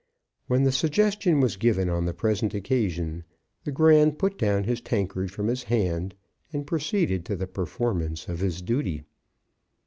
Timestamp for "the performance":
7.35-8.27